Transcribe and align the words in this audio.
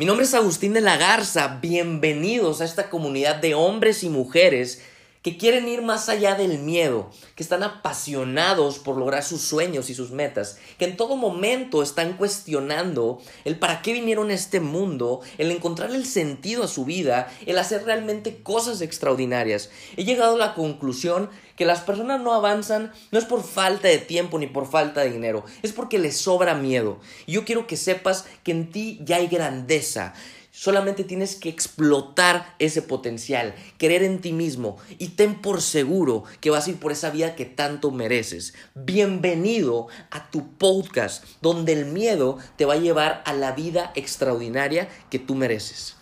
Mi 0.00 0.04
nombre 0.04 0.26
es 0.26 0.34
Agustín 0.34 0.74
de 0.74 0.80
la 0.80 0.96
Garza, 0.96 1.58
bienvenidos 1.60 2.60
a 2.60 2.64
esta 2.64 2.88
comunidad 2.88 3.34
de 3.34 3.56
hombres 3.56 4.04
y 4.04 4.08
mujeres 4.08 4.80
que 5.22 5.36
quieren 5.36 5.68
ir 5.68 5.82
más 5.82 6.08
allá 6.08 6.34
del 6.34 6.58
miedo, 6.58 7.10
que 7.34 7.42
están 7.42 7.62
apasionados 7.62 8.78
por 8.78 8.96
lograr 8.96 9.24
sus 9.24 9.42
sueños 9.42 9.90
y 9.90 9.94
sus 9.94 10.10
metas, 10.10 10.58
que 10.78 10.84
en 10.84 10.96
todo 10.96 11.16
momento 11.16 11.82
están 11.82 12.16
cuestionando 12.16 13.20
el 13.44 13.58
para 13.58 13.82
qué 13.82 13.92
vinieron 13.92 14.30
a 14.30 14.34
este 14.34 14.60
mundo, 14.60 15.20
el 15.38 15.50
encontrar 15.50 15.90
el 15.90 16.06
sentido 16.06 16.64
a 16.64 16.68
su 16.68 16.84
vida, 16.84 17.32
el 17.46 17.58
hacer 17.58 17.84
realmente 17.84 18.42
cosas 18.42 18.80
extraordinarias. 18.80 19.70
He 19.96 20.04
llegado 20.04 20.34
a 20.34 20.38
la 20.38 20.54
conclusión 20.54 21.30
que 21.56 21.64
las 21.64 21.80
personas 21.80 22.20
no 22.20 22.34
avanzan 22.34 22.92
no 23.10 23.18
es 23.18 23.24
por 23.24 23.42
falta 23.42 23.88
de 23.88 23.98
tiempo 23.98 24.38
ni 24.38 24.46
por 24.46 24.70
falta 24.70 25.00
de 25.00 25.10
dinero, 25.10 25.44
es 25.62 25.72
porque 25.72 25.98
les 25.98 26.16
sobra 26.16 26.54
miedo. 26.54 27.00
Y 27.26 27.32
yo 27.32 27.44
quiero 27.44 27.66
que 27.66 27.76
sepas 27.76 28.26
que 28.44 28.52
en 28.52 28.70
ti 28.70 29.00
ya 29.02 29.16
hay 29.16 29.26
grandeza. 29.26 30.14
Solamente 30.60 31.04
tienes 31.04 31.36
que 31.36 31.48
explotar 31.48 32.56
ese 32.58 32.82
potencial, 32.82 33.54
creer 33.78 34.02
en 34.02 34.20
ti 34.20 34.32
mismo 34.32 34.76
y 34.98 35.10
ten 35.10 35.40
por 35.40 35.62
seguro 35.62 36.24
que 36.40 36.50
vas 36.50 36.66
a 36.66 36.70
ir 36.70 36.80
por 36.80 36.90
esa 36.90 37.10
vida 37.10 37.36
que 37.36 37.44
tanto 37.44 37.92
mereces. 37.92 38.54
Bienvenido 38.74 39.86
a 40.10 40.32
tu 40.32 40.50
podcast 40.54 41.24
donde 41.40 41.74
el 41.74 41.84
miedo 41.84 42.38
te 42.56 42.64
va 42.64 42.74
a 42.74 42.78
llevar 42.78 43.22
a 43.24 43.34
la 43.34 43.52
vida 43.52 43.92
extraordinaria 43.94 44.88
que 45.10 45.20
tú 45.20 45.36
mereces. 45.36 45.94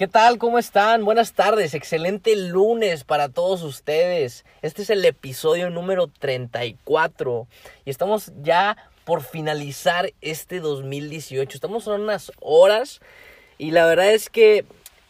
¿Qué 0.00 0.08
tal? 0.08 0.38
¿Cómo 0.38 0.58
están? 0.58 1.04
Buenas 1.04 1.34
tardes, 1.34 1.74
excelente 1.74 2.34
lunes 2.34 3.04
para 3.04 3.28
todos 3.28 3.62
ustedes. 3.62 4.46
Este 4.62 4.80
es 4.80 4.88
el 4.88 5.04
episodio 5.04 5.68
número 5.68 6.06
34 6.06 7.46
y 7.84 7.90
estamos 7.90 8.32
ya 8.40 8.78
por 9.04 9.20
finalizar 9.20 10.14
este 10.22 10.60
2018. 10.60 11.54
Estamos 11.54 11.86
en 11.86 12.00
unas 12.00 12.32
horas 12.40 13.02
y 13.58 13.72
la 13.72 13.84
verdad 13.84 14.10
es 14.12 14.30
que 14.30 14.64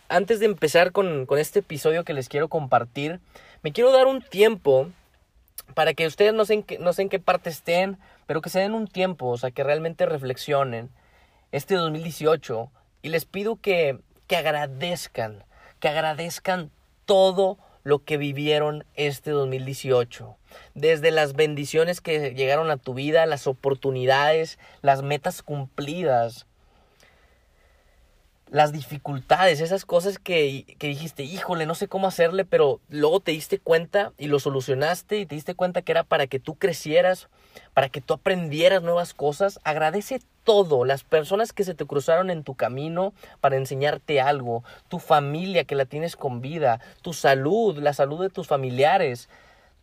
antes 0.08 0.40
de 0.40 0.46
empezar 0.46 0.90
con, 0.90 1.24
este 1.38 1.60
episodio 1.60 2.02
que 2.02 2.12
les 2.12 2.28
quiero 2.28 2.48
compartir, 2.48 3.20
me 3.62 3.70
quiero 3.70 3.92
dar 3.92 4.08
un 4.08 4.20
tiempo 4.20 4.88
para 5.74 5.94
que 5.94 6.08
ustedes 6.08 6.34
no 6.34 6.44
sé, 6.44 6.54
en 6.54 6.62
qué, 6.64 6.80
no 6.80 6.92
sé 6.92 7.02
en 7.02 7.10
qué 7.10 7.20
parte 7.20 7.48
estén, 7.48 7.96
pero 8.26 8.40
que 8.40 8.50
se 8.50 8.58
den 8.58 8.74
un 8.74 8.88
tiempo, 8.88 9.28
o 9.28 9.38
sea, 9.38 9.52
que 9.52 9.62
realmente 9.62 10.04
reflexionen 10.04 10.90
este 11.52 11.76
2018 11.76 12.72
y 13.02 13.10
les 13.10 13.24
pido 13.24 13.54
que 13.54 14.00
que 14.30 14.36
agradezcan, 14.36 15.42
que 15.80 15.88
agradezcan 15.88 16.70
todo 17.04 17.58
lo 17.82 18.04
que 18.04 18.16
vivieron 18.16 18.84
este 18.94 19.32
2018. 19.32 20.36
Desde 20.74 21.10
las 21.10 21.32
bendiciones 21.32 22.00
que 22.00 22.32
llegaron 22.32 22.70
a 22.70 22.76
tu 22.76 22.94
vida, 22.94 23.26
las 23.26 23.48
oportunidades, 23.48 24.60
las 24.82 25.02
metas 25.02 25.42
cumplidas, 25.42 26.46
las 28.50 28.72
dificultades, 28.72 29.60
esas 29.60 29.84
cosas 29.84 30.18
que, 30.18 30.76
que, 30.78 30.88
dijiste, 30.88 31.22
híjole, 31.22 31.66
no 31.66 31.76
sé 31.76 31.86
cómo 31.86 32.08
hacerle, 32.08 32.44
pero 32.44 32.80
luego 32.88 33.20
te 33.20 33.30
diste 33.30 33.60
cuenta 33.60 34.12
y 34.18 34.26
lo 34.26 34.40
solucionaste 34.40 35.18
y 35.18 35.26
te 35.26 35.36
diste 35.36 35.54
cuenta 35.54 35.82
que 35.82 35.92
era 35.92 36.02
para 36.02 36.26
que 36.26 36.40
tú 36.40 36.56
crecieras, 36.56 37.28
para 37.74 37.88
que 37.88 38.00
tú 38.00 38.14
aprendieras 38.14 38.82
nuevas 38.82 39.14
cosas. 39.14 39.60
Agradece 39.62 40.20
todo, 40.42 40.84
las 40.84 41.04
personas 41.04 41.52
que 41.52 41.62
se 41.62 41.74
te 41.74 41.86
cruzaron 41.86 42.28
en 42.28 42.42
tu 42.42 42.56
camino 42.56 43.12
para 43.40 43.56
enseñarte 43.56 44.20
algo, 44.20 44.64
tu 44.88 44.98
familia 44.98 45.64
que 45.64 45.76
la 45.76 45.84
tienes 45.84 46.16
con 46.16 46.40
vida, 46.40 46.80
tu 47.02 47.12
salud, 47.12 47.78
la 47.78 47.92
salud 47.92 48.20
de 48.20 48.30
tus 48.30 48.48
familiares, 48.48 49.28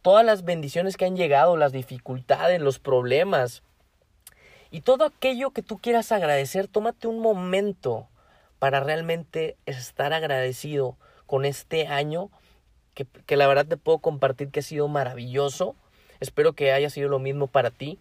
todas 0.02 0.26
las 0.26 0.44
bendiciones 0.44 0.98
que 0.98 1.06
han 1.06 1.16
llegado, 1.16 1.56
las 1.56 1.72
dificultades, 1.72 2.60
los 2.60 2.80
problemas. 2.80 3.64
Y 4.72 4.82
todo 4.82 5.06
aquello 5.06 5.52
que 5.52 5.62
tú 5.62 5.78
quieras 5.78 6.12
agradecer, 6.12 6.68
tómate 6.68 7.08
un 7.08 7.20
momento 7.20 8.10
para 8.60 8.80
realmente 8.80 9.58
estar 9.66 10.14
agradecido 10.14 10.98
con 11.26 11.46
este 11.46 11.88
año 11.88 12.30
que, 12.94 13.06
que, 13.06 13.38
la 13.38 13.48
verdad 13.48 13.66
te 13.68 13.78
puedo 13.78 14.00
compartir 14.00 14.50
que 14.50 14.62
ha 14.62 14.64
sido 14.64 14.88
maravilloso. 14.88 15.76
Espero 16.20 16.54
que 16.54 16.72
haya 16.72 16.90
sido 16.90 17.10
lo 17.10 17.20
mismo 17.20 17.48
para 17.48 17.70
ti. 17.70 18.00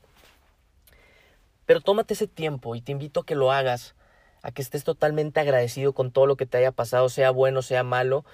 Pero 1.66 1.81
tómate 1.81 2.15
ese 2.15 2.28
tiempo 2.28 2.77
y 2.77 2.81
te 2.81 2.93
invito 2.93 3.21
a 3.21 3.27
que 3.27 3.34
lo 3.34 3.53
hagas, 3.53 3.95
a 4.43 4.53
que 4.53 4.62
estés 4.62 4.84
totalmente 4.84 5.41
agradecido 5.41 5.93
con 5.93 6.12
todo 6.12 6.27
lo 6.27 6.37
que 6.37 6.47
te 6.47 6.59
haya 6.59 6.72
pasado, 6.72 7.09
sea 7.09 7.31
bueno, 7.31 7.61
sea 7.61 7.83
malo. 7.83 8.25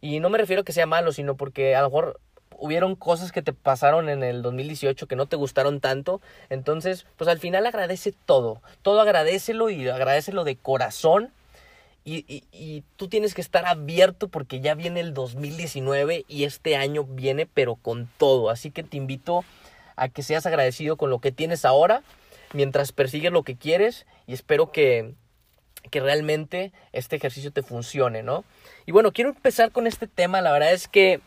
Y 0.00 0.20
no 0.20 0.28
me 0.28 0.38
refiero 0.38 0.62
a 0.62 0.64
que 0.64 0.72
sea 0.72 0.86
malo, 0.86 1.12
sino 1.12 1.34
porque 1.34 1.74
a 1.74 1.80
lo 1.80 1.88
mejor 1.88 2.20
hubieron 2.58 2.94
cosas 2.94 3.32
que 3.32 3.42
te 3.42 3.52
pasaron 3.52 4.08
en 4.08 4.22
el 4.22 4.42
2018 4.42 5.08
que 5.08 5.16
no 5.16 5.26
te 5.26 5.36
gustaron 5.36 5.80
tanto. 5.80 6.20
Entonces, 6.50 7.06
pues 7.16 7.28
al 7.28 7.38
final 7.38 7.66
agradece 7.66 8.12
todo. 8.26 8.60
Todo 8.82 9.00
agradecelo 9.00 9.70
y 9.70 9.88
agradecelo 9.88 10.44
de 10.44 10.56
corazón 10.56 11.32
y, 12.04 12.44
y, 12.52 12.84
tú 12.96 13.08
tienes 13.08 13.32
que 13.32 13.40
estar 13.40 13.64
abierto 13.64 14.28
porque 14.28 14.60
ya 14.60 14.74
viene 14.74 15.00
el 15.00 15.14
2019 15.14 16.26
y 16.28 16.44
este 16.44 16.76
año 16.76 17.04
viene 17.04 17.46
pero 17.46 17.76
con 17.76 18.10
todo. 18.18 18.50
Así 18.50 18.70
que 18.70 18.82
te 18.82 18.98
invito 18.98 19.42
a 19.96 20.08
que 20.08 20.22
seas 20.22 20.44
agradecido 20.44 20.96
con 20.96 21.08
lo 21.08 21.20
que 21.20 21.32
tienes 21.32 21.64
ahora 21.64 22.02
mientras 22.52 22.92
persigues 22.92 23.32
lo 23.32 23.42
que 23.42 23.56
quieres 23.56 24.06
y 24.26 24.32
espero 24.32 24.70
que, 24.70 25.14
que 25.90 26.00
realmente 26.00 26.72
este 26.92 27.16
ejercicio 27.16 27.52
te 27.52 27.62
funcione, 27.62 28.22
¿no? 28.22 28.44
Y 28.86 28.92
bueno, 28.92 29.12
quiero 29.12 29.30
empezar 29.30 29.72
con 29.72 29.86
este 29.86 30.06
tema. 30.06 30.40
La 30.40 30.52
verdad 30.52 30.72
es 30.72 30.88
que 30.88 31.20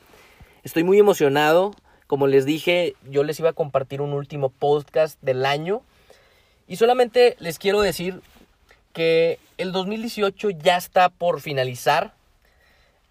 estoy 0.63 0.83
muy 0.83 0.97
emocionado. 0.97 1.73
Como 2.07 2.27
les 2.27 2.45
dije, 2.45 2.95
yo 3.09 3.23
les 3.23 3.39
iba 3.39 3.49
a 3.49 3.53
compartir 3.53 4.01
un 4.01 4.13
último 4.13 4.49
podcast 4.49 5.21
del 5.21 5.45
año. 5.45 5.81
Y 6.67 6.77
solamente 6.77 7.35
les 7.39 7.59
quiero 7.59 7.81
decir 7.81 8.21
que 8.97 9.37
el 9.59 9.73
2018 9.73 10.49
ya 10.49 10.75
está 10.75 11.09
por 11.09 11.39
finalizar. 11.39 12.13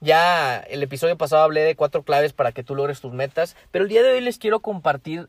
Ya 0.00 0.58
el 0.58 0.82
episodio 0.82 1.16
pasado 1.16 1.44
hablé 1.44 1.60
de 1.60 1.76
cuatro 1.76 2.02
claves 2.02 2.32
para 2.32 2.50
que 2.50 2.64
tú 2.64 2.74
logres 2.74 3.00
tus 3.00 3.12
metas, 3.12 3.54
pero 3.70 3.84
el 3.84 3.88
día 3.88 4.02
de 4.02 4.10
hoy 4.10 4.20
les 4.20 4.38
quiero 4.38 4.58
compartir 4.58 5.28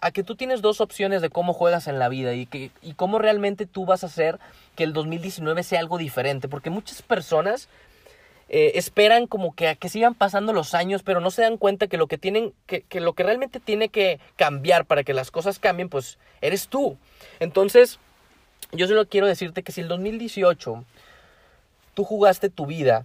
a 0.00 0.10
que 0.10 0.24
tú 0.24 0.34
tienes 0.34 0.60
dos 0.60 0.80
opciones 0.80 1.22
de 1.22 1.30
cómo 1.30 1.52
juegas 1.52 1.86
en 1.86 2.00
la 2.00 2.08
vida 2.08 2.34
y, 2.34 2.46
que, 2.46 2.72
y 2.82 2.94
cómo 2.94 3.20
realmente 3.20 3.64
tú 3.64 3.86
vas 3.86 4.02
a 4.02 4.08
hacer 4.08 4.40
que 4.74 4.82
el 4.82 4.92
2019 4.92 5.62
sea 5.62 5.78
algo 5.78 5.98
diferente, 5.98 6.48
porque 6.48 6.68
muchas 6.68 7.00
personas 7.02 7.68
eh, 8.48 8.72
esperan 8.74 9.28
como 9.28 9.54
que 9.54 9.68
a 9.68 9.76
que 9.76 9.88
sigan 9.88 10.14
pasando 10.16 10.52
los 10.52 10.74
años, 10.74 11.04
pero 11.04 11.20
no 11.20 11.30
se 11.30 11.42
dan 11.42 11.58
cuenta 11.58 11.86
que 11.86 11.96
lo 11.96 12.08
que 12.08 12.18
tienen, 12.18 12.54
que, 12.66 12.82
que 12.82 12.98
lo 12.98 13.12
que 13.12 13.22
realmente 13.22 13.60
tiene 13.60 13.88
que 13.88 14.18
cambiar 14.34 14.84
para 14.84 15.04
que 15.04 15.14
las 15.14 15.30
cosas 15.30 15.60
cambien, 15.60 15.88
pues 15.88 16.18
eres 16.40 16.66
tú. 16.66 16.98
Entonces, 17.38 18.00
yo 18.72 18.88
solo 18.88 19.06
quiero 19.06 19.26
decirte 19.26 19.62
que 19.62 19.72
si 19.72 19.82
el 19.82 19.88
2018 19.88 20.84
tú 21.94 22.04
jugaste 22.04 22.48
tu 22.48 22.66
vida 22.66 23.04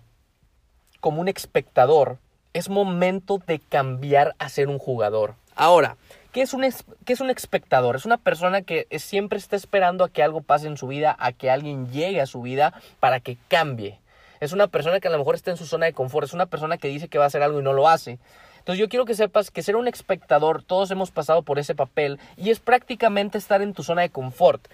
como 1.01 1.19
un 1.19 1.27
espectador, 1.27 2.17
es 2.53 2.69
momento 2.69 3.41
de 3.45 3.59
cambiar 3.59 4.33
a 4.39 4.49
ser 4.49 4.69
un 4.69 4.79
jugador. 4.79 5.35
Ahora, 5.55 5.97
¿qué 6.31 6.41
es 6.41 6.53
un, 6.53 6.65
qué 7.05 7.13
es 7.13 7.19
un 7.19 7.29
espectador? 7.29 7.97
Es 7.97 8.05
una 8.05 8.17
persona 8.17 8.61
que 8.61 8.87
siempre 8.97 9.37
está 9.37 9.57
esperando 9.57 10.05
a 10.05 10.09
que 10.09 10.23
algo 10.23 10.41
pase 10.41 10.67
en 10.67 10.77
su 10.77 10.87
vida, 10.87 11.15
a 11.19 11.33
que 11.33 11.51
alguien 11.51 11.91
llegue 11.91 12.21
a 12.21 12.25
su 12.27 12.41
vida 12.41 12.73
para 12.99 13.19
que 13.19 13.37
cambie. 13.49 13.99
Es 14.39 14.53
una 14.53 14.67
persona 14.67 14.99
que 14.99 15.09
a 15.09 15.11
lo 15.11 15.17
mejor 15.17 15.35
está 15.35 15.51
en 15.51 15.57
su 15.57 15.65
zona 15.65 15.87
de 15.87 15.93
confort, 15.93 16.27
es 16.27 16.33
una 16.33 16.45
persona 16.45 16.77
que 16.77 16.87
dice 16.87 17.09
que 17.09 17.17
va 17.17 17.25
a 17.25 17.27
hacer 17.27 17.43
algo 17.43 17.59
y 17.59 17.63
no 17.63 17.73
lo 17.73 17.89
hace. 17.89 18.19
Entonces 18.59 18.79
yo 18.79 18.89
quiero 18.89 19.05
que 19.05 19.15
sepas 19.15 19.49
que 19.49 19.63
ser 19.63 19.75
un 19.75 19.87
espectador, 19.87 20.61
todos 20.61 20.91
hemos 20.91 21.09
pasado 21.09 21.41
por 21.41 21.57
ese 21.57 21.73
papel 21.73 22.19
y 22.35 22.49
es 22.49 22.59
prácticamente 22.59 23.37
estar 23.37 23.61
en 23.61 23.73
tu 23.73 23.81
zona 23.81 24.01
de 24.01 24.09
confort. 24.09 24.67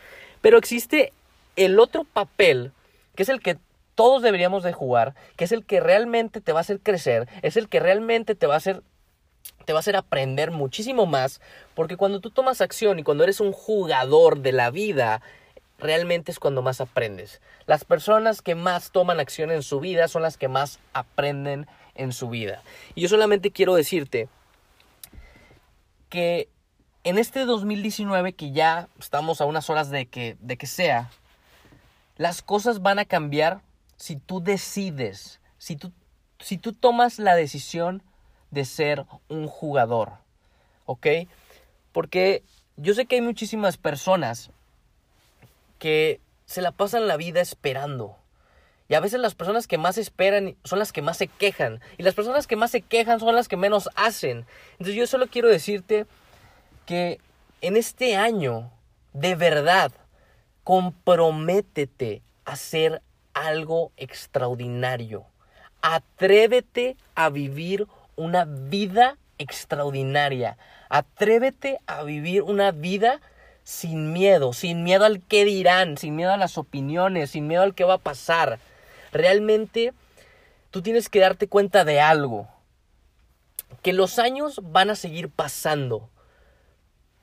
Pero 0.44 0.58
existe 0.58 1.14
el 1.56 1.80
otro 1.80 2.04
papel, 2.04 2.74
que 3.16 3.24
es 3.24 3.30
el 3.30 3.40
que 3.40 3.58
todos 3.96 4.22
deberíamos 4.22 4.62
de 4.62 4.74
jugar, 4.74 5.16
que 5.38 5.46
es 5.46 5.54
el 5.54 5.64
que 5.64 5.80
realmente 5.80 6.42
te 6.42 6.52
va 6.52 6.60
a 6.60 6.62
hacer 6.62 6.82
crecer, 6.82 7.30
es 7.44 7.56
el 7.56 7.70
que 7.70 7.80
realmente 7.80 8.36
te 8.36 8.46
va 8.46 8.56
a 8.56 8.58
hacer 8.58 8.84
te 9.66 9.72
va 9.72 9.80
a 9.80 9.82
hacer 9.82 9.96
aprender 9.96 10.52
muchísimo 10.52 11.06
más, 11.06 11.40
porque 11.76 11.96
cuando 11.96 12.20
tú 12.20 12.30
tomas 12.30 12.60
acción 12.60 13.00
y 13.00 13.04
cuando 13.04 13.24
eres 13.24 13.40
un 13.40 13.54
jugador 13.54 14.40
de 14.40 14.52
la 14.52 14.70
vida, 14.70 15.22
realmente 15.80 16.32
es 16.32 16.40
cuando 16.40 16.62
más 16.62 16.82
aprendes. 16.82 17.40
Las 17.66 17.86
personas 17.86 18.42
que 18.42 18.56
más 18.56 18.92
toman 18.92 19.22
acción 19.22 19.50
en 19.52 19.64
su 19.64 19.80
vida 19.80 20.10
son 20.10 20.24
las 20.24 20.38
que 20.38 20.50
más 20.50 20.80
aprenden 20.92 21.68
en 21.96 22.12
su 22.12 22.30
vida. 22.30 22.62
Y 22.94 23.02
yo 23.02 23.08
solamente 23.08 23.52
quiero 23.52 23.76
decirte 23.76 24.28
que 26.10 26.50
en 27.04 27.18
este 27.18 27.46
2019 27.46 28.34
que 28.34 28.52
ya 28.52 28.88
estamos 29.00 29.42
a 29.42 29.46
unas 29.46 29.70
horas 29.70 29.90
de 29.90 30.06
que, 30.06 30.38
de 30.40 30.58
que 30.58 30.68
sea, 30.68 31.10
las 32.18 32.42
cosas 32.42 32.82
van 32.82 33.00
a 33.00 33.06
cambiar 33.06 33.62
si 33.98 34.16
tú 34.16 34.42
decides, 34.42 35.40
si 35.58 35.76
tú, 35.76 35.92
si 36.40 36.58
tú 36.58 36.74
tomas 36.74 37.20
la 37.20 37.36
decisión 37.36 38.04
de 38.52 38.66
ser 38.66 39.06
un 39.28 39.48
jugador, 39.48 40.14
¿ok? 40.86 41.08
Porque 41.92 42.44
yo 42.78 42.94
sé 42.94 43.06
que 43.06 43.16
hay 43.16 43.22
muchísimas 43.22 43.78
personas 43.78 44.50
que 45.80 46.22
se 46.46 46.62
la 46.62 46.72
pasan 46.72 47.08
la 47.08 47.18
vida 47.18 47.42
esperando. 47.42 48.18
Y 48.90 48.96
a 48.96 49.00
veces 49.00 49.20
las 49.20 49.34
personas 49.34 49.66
que 49.68 49.78
más 49.78 49.98
esperan 49.98 50.56
son 50.64 50.78
las 50.78 50.92
que 50.92 51.02
más 51.02 51.18
se 51.18 51.28
quejan. 51.28 51.82
Y 51.98 52.04
las 52.04 52.14
personas 52.14 52.48
que 52.48 52.56
más 52.56 52.72
se 52.72 52.82
quejan 52.82 53.20
son 53.20 53.34
las 53.34 53.48
que 53.48 53.58
menos 53.58 53.90
hacen. 53.96 54.46
Entonces 54.74 54.96
yo 54.96 55.08
solo 55.08 55.28
quiero 55.28 55.50
decirte 55.50 56.06
que 56.86 57.20
en 57.62 57.78
este 57.78 58.16
año, 58.16 58.72
de 59.14 59.36
verdad, 59.36 59.92
comprométete 60.64 62.22
a 62.46 62.54
hacer 62.54 63.02
algo 63.34 63.92
extraordinario. 63.98 65.26
Atrévete 65.82 66.96
a 67.16 67.30
vivir 67.30 67.88
una 68.16 68.46
vida 68.46 69.18
extraordinaria. 69.38 70.58
Atrévete 70.90 71.80
a 71.88 72.04
vivir 72.04 72.44
una 72.44 72.72
vida 72.72 73.20
sin 73.64 74.14
miedo, 74.14 74.54
sin 74.54 74.84
miedo 74.84 75.06
al 75.06 75.22
qué 75.22 75.46
dirán, 75.46 75.98
sin 75.98 76.16
miedo 76.16 76.32
a 76.32 76.38
las 76.38 76.58
opiniones, 76.58 77.32
sin 77.32 77.48
miedo 77.48 77.64
al 77.64 77.76
qué 77.76 77.84
va 77.84 77.96
a 77.96 78.00
pasar. 78.00 78.60
Realmente 79.12 79.94
tú 80.72 80.82
tienes 80.82 81.10
que 81.10 81.20
darte 81.20 81.48
cuenta 81.48 81.86
de 81.86 82.02
algo, 82.02 82.48
que 83.82 83.94
los 83.94 84.20
años 84.20 84.60
van 84.64 84.90
a 84.90 84.96
seguir 84.96 85.30
pasando, 85.30 86.10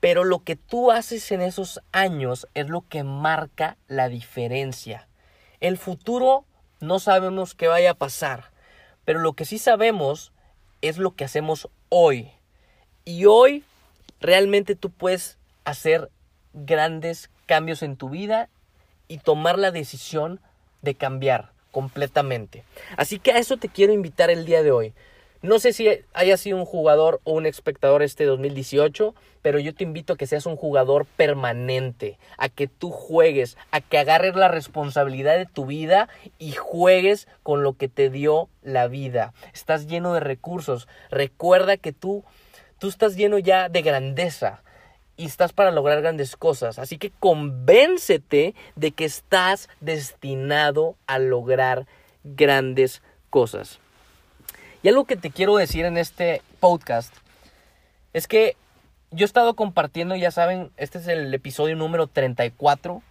pero 0.01 0.23
lo 0.23 0.43
que 0.43 0.57
tú 0.57 0.91
haces 0.91 1.31
en 1.31 1.41
esos 1.41 1.79
años 1.91 2.47
es 2.55 2.67
lo 2.67 2.81
que 2.89 3.03
marca 3.03 3.77
la 3.87 4.09
diferencia. 4.09 5.07
El 5.61 5.77
futuro 5.77 6.43
no 6.81 6.99
sabemos 6.99 7.53
qué 7.53 7.67
vaya 7.67 7.91
a 7.91 7.95
pasar, 7.95 8.51
pero 9.05 9.19
lo 9.19 9.33
que 9.33 9.45
sí 9.45 9.59
sabemos 9.59 10.33
es 10.81 10.97
lo 10.97 11.15
que 11.15 11.23
hacemos 11.23 11.69
hoy. 11.89 12.31
Y 13.05 13.25
hoy 13.25 13.63
realmente 14.19 14.75
tú 14.75 14.89
puedes 14.89 15.37
hacer 15.65 16.09
grandes 16.53 17.29
cambios 17.45 17.83
en 17.83 17.95
tu 17.95 18.09
vida 18.09 18.49
y 19.07 19.19
tomar 19.19 19.59
la 19.59 19.69
decisión 19.69 20.39
de 20.81 20.95
cambiar 20.95 21.51
completamente. 21.71 22.63
Así 22.97 23.19
que 23.19 23.33
a 23.33 23.37
eso 23.37 23.57
te 23.57 23.69
quiero 23.69 23.93
invitar 23.93 24.31
el 24.31 24.45
día 24.45 24.63
de 24.63 24.71
hoy. 24.71 24.93
No 25.41 25.59
sé 25.59 25.73
si 25.73 25.87
haya 26.13 26.37
sido 26.37 26.57
un 26.57 26.65
jugador 26.65 27.19
o 27.23 27.33
un 27.33 27.47
espectador 27.47 28.03
este 28.03 28.25
2018, 28.25 29.15
pero 29.41 29.57
yo 29.57 29.73
te 29.73 29.83
invito 29.83 30.13
a 30.13 30.17
que 30.17 30.27
seas 30.27 30.45
un 30.45 30.55
jugador 30.55 31.05
permanente, 31.05 32.19
a 32.37 32.47
que 32.49 32.67
tú 32.67 32.91
juegues, 32.91 33.57
a 33.71 33.81
que 33.81 33.97
agarres 33.97 34.35
la 34.35 34.49
responsabilidad 34.49 35.37
de 35.37 35.47
tu 35.47 35.65
vida 35.65 36.09
y 36.37 36.51
juegues 36.51 37.27
con 37.41 37.63
lo 37.63 37.73
que 37.73 37.87
te 37.87 38.11
dio 38.11 38.49
la 38.61 38.87
vida. 38.87 39.33
Estás 39.51 39.87
lleno 39.87 40.13
de 40.13 40.19
recursos. 40.19 40.87
Recuerda 41.09 41.77
que 41.77 41.91
tú 41.91 42.23
tú 42.81 42.87
estás 42.87 43.15
lleno 43.15 43.37
ya 43.37 43.69
de 43.69 43.83
grandeza 43.83 44.63
y 45.15 45.25
estás 45.25 45.53
para 45.53 45.69
lograr 45.69 46.01
grandes 46.01 46.35
cosas. 46.35 46.79
Así 46.79 46.97
que 46.97 47.11
convéncete 47.19 48.55
de 48.75 48.91
que 48.91 49.05
estás 49.05 49.69
destinado 49.81 50.95
a 51.05 51.19
lograr 51.19 51.85
grandes 52.23 53.03
cosas. 53.29 53.79
Y 54.83 54.89
algo 54.89 55.05
que 55.05 55.15
te 55.15 55.29
quiero 55.29 55.55
decir 55.57 55.85
en 55.85 55.97
este 55.97 56.41
podcast 56.59 57.13
es 58.13 58.27
que 58.27 58.55
yo 59.11 59.25
he 59.25 59.27
estado 59.27 59.55
compartiendo, 59.55 60.15
ya 60.15 60.31
saben, 60.31 60.71
este 60.77 60.97
es 60.97 61.07
el 61.07 61.31
episodio 61.33 61.75
número 61.75 62.07
34 62.07 63.03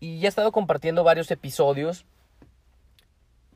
y 0.00 0.18
ya 0.18 0.26
he 0.26 0.28
estado 0.28 0.52
compartiendo 0.52 1.02
varios 1.02 1.30
episodios. 1.30 2.04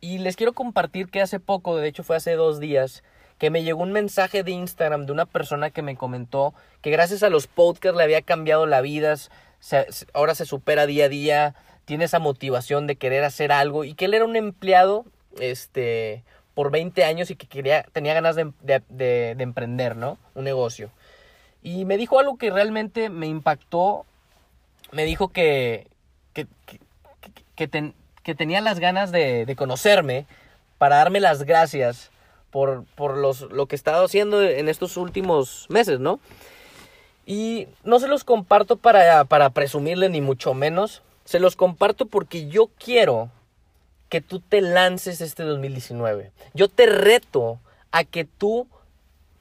Y 0.00 0.18
les 0.18 0.36
quiero 0.36 0.54
compartir 0.54 1.08
que 1.08 1.20
hace 1.20 1.38
poco, 1.38 1.76
de 1.76 1.88
hecho 1.88 2.04
fue 2.04 2.16
hace 2.16 2.34
dos 2.36 2.58
días, 2.58 3.02
que 3.36 3.50
me 3.50 3.62
llegó 3.64 3.82
un 3.82 3.92
mensaje 3.92 4.42
de 4.42 4.52
Instagram 4.52 5.04
de 5.04 5.12
una 5.12 5.26
persona 5.26 5.70
que 5.70 5.82
me 5.82 5.96
comentó 5.96 6.54
que 6.80 6.90
gracias 6.90 7.22
a 7.22 7.28
los 7.28 7.48
podcasts 7.48 7.98
le 7.98 8.04
había 8.04 8.22
cambiado 8.22 8.64
la 8.64 8.80
vida, 8.80 9.14
ahora 10.14 10.34
se 10.34 10.46
supera 10.46 10.86
día 10.86 11.06
a 11.06 11.08
día, 11.10 11.54
tiene 11.84 12.04
esa 12.04 12.18
motivación 12.18 12.86
de 12.86 12.96
querer 12.96 13.24
hacer 13.24 13.52
algo 13.52 13.84
y 13.84 13.94
que 13.94 14.06
él 14.06 14.14
era 14.14 14.24
un 14.24 14.36
empleado, 14.36 15.04
este, 15.38 16.24
por 16.56 16.70
20 16.70 17.04
años 17.04 17.30
y 17.30 17.36
que 17.36 17.46
quería, 17.46 17.82
tenía 17.92 18.14
ganas 18.14 18.34
de, 18.34 18.50
de, 18.62 19.36
emprender, 19.38 19.94
¿no? 19.94 20.16
Un 20.34 20.44
negocio. 20.44 20.90
Y 21.62 21.84
me 21.84 21.98
dijo 21.98 22.18
algo 22.18 22.38
que 22.38 22.50
realmente 22.50 23.10
me 23.10 23.26
impactó. 23.26 24.06
Me 24.90 25.04
dijo 25.04 25.28
que, 25.28 25.86
que, 26.32 26.46
que, 27.56 27.92
que 28.22 28.34
tenía 28.34 28.62
las 28.62 28.80
ganas 28.80 29.12
de, 29.12 29.54
conocerme 29.54 30.24
para 30.78 30.96
darme 30.96 31.20
las 31.20 31.42
gracias 31.42 32.10
por, 32.50 32.84
por 32.94 33.18
los, 33.18 33.42
lo 33.42 33.66
que 33.66 33.74
he 33.74 33.76
estado 33.76 34.06
haciendo 34.06 34.42
en 34.42 34.70
estos 34.70 34.96
últimos 34.96 35.66
meses, 35.68 36.00
¿no? 36.00 36.20
Y 37.26 37.68
no 37.84 37.98
se 37.98 38.08
los 38.08 38.24
comparto 38.24 38.76
para, 38.76 39.24
para 39.24 39.50
presumirle 39.50 40.08
ni 40.08 40.22
mucho 40.22 40.54
menos. 40.54 41.02
Se 41.26 41.38
los 41.38 41.54
comparto 41.54 42.06
porque 42.06 42.48
yo 42.48 42.70
quiero 42.82 43.28
que 44.08 44.20
tú 44.20 44.40
te 44.40 44.60
lances 44.60 45.20
este 45.20 45.42
2019. 45.42 46.32
Yo 46.54 46.68
te 46.68 46.86
reto 46.86 47.58
a 47.90 48.04
que 48.04 48.24
tú 48.24 48.66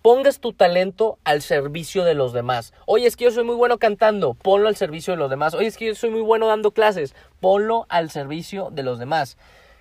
pongas 0.01 0.39
tu 0.39 0.53
talento 0.53 1.17
al 1.23 1.41
servicio 1.41 2.03
de 2.03 2.13
los 2.13 2.31
demás. 2.31 2.73
Oye, 2.85 3.07
es 3.07 3.15
que 3.15 3.25
yo 3.25 3.31
soy 3.31 3.43
muy 3.43 3.55
bueno 3.55 3.79
cantando, 3.79 4.35
ponlo 4.35 4.67
al 4.67 4.75
servicio 4.75 5.13
de 5.13 5.17
los 5.17 5.29
demás. 5.29 5.55
Oye, 5.55 5.67
es 5.67 5.77
que 5.77 5.87
yo 5.87 5.95
soy 5.95 6.11
muy 6.11 6.21
bueno 6.21 6.47
dando 6.47 6.71
clases, 6.71 7.15
ponlo 7.39 7.87
al 7.89 8.11
servicio 8.11 8.69
de 8.71 8.83
los 8.83 8.99
demás. 8.99 9.37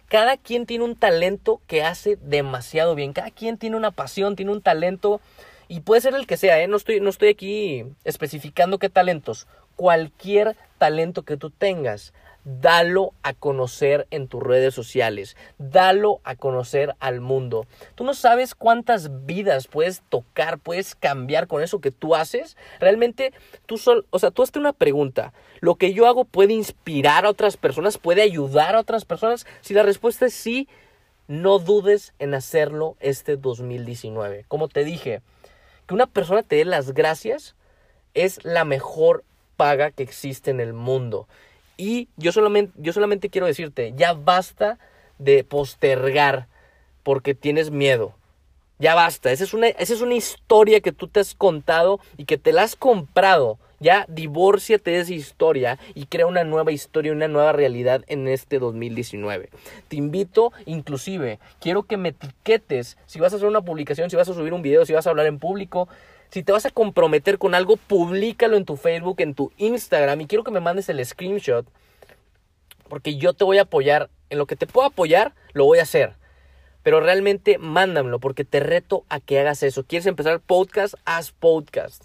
Cada 0.08 0.36
quien 0.36 0.64
tiene 0.64 0.84
un 0.84 0.96
talento 0.96 1.60
que 1.66 1.82
hace 1.82 2.16
demasiado 2.22 2.94
bien. 2.94 3.12
Cada 3.12 3.30
quien 3.30 3.58
tiene 3.58 3.76
una 3.76 3.90
pasión, 3.90 4.36
tiene 4.36 4.52
un 4.52 4.62
talento 4.62 5.20
y 5.68 5.80
puede 5.80 6.00
ser 6.00 6.14
el 6.14 6.26
que 6.26 6.36
sea, 6.36 6.60
¿eh? 6.60 6.68
no, 6.68 6.76
estoy, 6.76 7.00
no 7.00 7.10
estoy 7.10 7.28
aquí 7.28 7.84
especificando 8.04 8.78
qué 8.78 8.88
talentos. 8.88 9.46
Cualquier 9.76 10.56
talento 10.78 11.22
que 11.22 11.36
tú 11.36 11.50
tengas, 11.50 12.12
dalo 12.44 13.14
a 13.22 13.32
conocer 13.32 14.06
en 14.10 14.28
tus 14.28 14.42
redes 14.42 14.74
sociales, 14.74 15.36
dalo 15.58 16.20
a 16.24 16.36
conocer 16.36 16.94
al 17.00 17.20
mundo. 17.20 17.66
Tú 17.94 18.04
no 18.04 18.14
sabes 18.14 18.54
cuántas 18.54 19.26
vidas 19.26 19.66
puedes 19.66 20.02
tocar, 20.08 20.58
puedes 20.58 20.94
cambiar 20.94 21.46
con 21.46 21.62
eso 21.62 21.80
que 21.80 21.90
tú 21.90 22.14
haces. 22.14 22.56
Realmente 22.80 23.32
tú 23.66 23.78
sol, 23.78 24.06
o 24.10 24.18
sea, 24.18 24.30
tú 24.30 24.42
hazte 24.42 24.58
una 24.58 24.72
pregunta. 24.72 25.32
¿Lo 25.60 25.76
que 25.76 25.94
yo 25.94 26.06
hago 26.06 26.24
puede 26.24 26.52
inspirar 26.52 27.24
a 27.24 27.30
otras 27.30 27.56
personas? 27.56 27.98
¿Puede 27.98 28.22
ayudar 28.22 28.74
a 28.74 28.80
otras 28.80 29.04
personas? 29.04 29.46
Si 29.62 29.72
la 29.72 29.82
respuesta 29.82 30.26
es 30.26 30.34
sí, 30.34 30.68
no 31.26 31.58
dudes 31.58 32.12
en 32.18 32.34
hacerlo 32.34 32.96
este 33.00 33.36
2019. 33.36 34.44
Como 34.48 34.68
te 34.68 34.84
dije, 34.84 35.22
que 35.86 35.94
una 35.94 36.06
persona 36.06 36.42
te 36.42 36.56
dé 36.56 36.64
las 36.64 36.92
gracias 36.92 37.54
es 38.12 38.44
la 38.44 38.64
mejor 38.64 39.24
paga 39.56 39.90
que 39.90 40.02
existe 40.02 40.50
en 40.50 40.60
el 40.60 40.72
mundo. 40.72 41.28
Y 41.76 42.08
yo 42.16 42.32
solamente, 42.32 42.72
yo 42.76 42.92
solamente 42.92 43.30
quiero 43.30 43.46
decirte, 43.46 43.92
ya 43.96 44.12
basta 44.12 44.78
de 45.18 45.44
postergar 45.44 46.48
porque 47.02 47.34
tienes 47.34 47.70
miedo. 47.70 48.14
Ya 48.78 48.94
basta. 48.94 49.30
Esa 49.30 49.44
es, 49.44 49.54
una, 49.54 49.68
esa 49.68 49.94
es 49.94 50.00
una 50.00 50.14
historia 50.14 50.80
que 50.80 50.92
tú 50.92 51.06
te 51.08 51.20
has 51.20 51.34
contado 51.34 52.00
y 52.16 52.24
que 52.24 52.38
te 52.38 52.52
la 52.52 52.62
has 52.62 52.76
comprado. 52.76 53.58
Ya 53.80 54.06
divórciate 54.08 54.92
de 54.92 55.00
esa 55.00 55.14
historia 55.14 55.78
y 55.94 56.06
crea 56.06 56.26
una 56.26 56.42
nueva 56.44 56.72
historia, 56.72 57.12
una 57.12 57.28
nueva 57.28 57.52
realidad 57.52 58.02
en 58.06 58.28
este 58.28 58.58
2019. 58.58 59.50
Te 59.88 59.96
invito, 59.96 60.52
inclusive, 60.64 61.38
quiero 61.60 61.82
que 61.82 61.96
me 61.96 62.10
etiquetes 62.10 62.96
si 63.06 63.20
vas 63.20 63.32
a 63.32 63.36
hacer 63.36 63.48
una 63.48 63.62
publicación, 63.62 64.10
si 64.10 64.16
vas 64.16 64.28
a 64.28 64.34
subir 64.34 64.54
un 64.54 64.62
video, 64.62 64.86
si 64.86 64.92
vas 64.92 65.06
a 65.06 65.10
hablar 65.10 65.26
en 65.26 65.38
público, 65.38 65.88
si 66.34 66.42
te 66.42 66.50
vas 66.50 66.66
a 66.66 66.70
comprometer 66.70 67.38
con 67.38 67.54
algo, 67.54 67.76
públicalo 67.76 68.56
en 68.56 68.64
tu 68.64 68.76
Facebook, 68.76 69.20
en 69.20 69.34
tu 69.34 69.52
Instagram 69.56 70.20
y 70.20 70.26
quiero 70.26 70.42
que 70.42 70.50
me 70.50 70.58
mandes 70.58 70.88
el 70.88 71.06
screenshot 71.06 71.64
porque 72.88 73.14
yo 73.18 73.34
te 73.34 73.44
voy 73.44 73.58
a 73.58 73.62
apoyar. 73.62 74.10
En 74.30 74.38
lo 74.38 74.46
que 74.46 74.56
te 74.56 74.66
puedo 74.66 74.88
apoyar, 74.88 75.32
lo 75.52 75.64
voy 75.64 75.78
a 75.78 75.82
hacer. 75.82 76.14
Pero 76.82 76.98
realmente 76.98 77.56
mándamelo 77.58 78.18
porque 78.18 78.44
te 78.44 78.58
reto 78.58 79.04
a 79.08 79.20
que 79.20 79.38
hagas 79.38 79.62
eso. 79.62 79.84
¿Quieres 79.84 80.06
empezar 80.06 80.40
podcast? 80.40 80.94
Haz 81.04 81.30
podcast. 81.30 82.02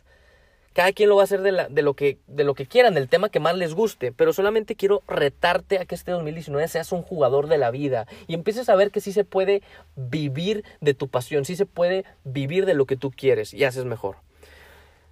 Cada 0.73 0.91
quien 0.93 1.09
lo 1.09 1.15
va 1.15 1.23
a 1.23 1.25
hacer 1.25 1.41
de, 1.41 1.81
lo 1.81 1.93
que, 1.93 2.19
de 2.27 2.43
lo 2.43 2.53
que 2.53 2.65
quieran, 2.65 2.93
del 2.93 3.09
tema 3.09 3.29
que 3.29 3.39
más 3.39 3.55
les 3.55 3.73
guste. 3.73 4.11
Pero 4.11 4.33
solamente 4.33 4.75
quiero 4.75 5.01
retarte 5.07 5.79
a 5.79 5.85
que 5.85 5.95
este 5.95 6.11
2019 6.11 6.67
seas 6.67 6.91
un 6.91 7.01
jugador 7.01 7.47
de 7.47 7.57
la 7.57 7.71
vida 7.71 8.07
y 8.27 8.33
empieces 8.33 8.69
a 8.69 8.75
ver 8.75 8.91
que 8.91 9.01
sí 9.01 9.11
se 9.11 9.23
puede 9.23 9.61
vivir 9.95 10.63
de 10.81 10.93
tu 10.93 11.07
pasión, 11.07 11.45
sí 11.45 11.55
se 11.55 11.65
puede 11.65 12.05
vivir 12.23 12.65
de 12.65 12.75
lo 12.75 12.85
que 12.85 12.95
tú 12.95 13.11
quieres 13.11 13.53
y 13.53 13.63
haces 13.63 13.85
mejor. 13.85 14.17